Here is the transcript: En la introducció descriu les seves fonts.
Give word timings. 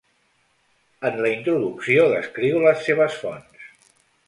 En 1.09 1.17
la 1.25 1.31
introducció 1.33 2.07
descriu 2.15 2.59
les 2.65 2.83
seves 2.87 3.21
fonts. 3.27 3.71